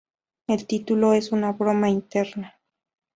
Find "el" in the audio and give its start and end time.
0.47-0.65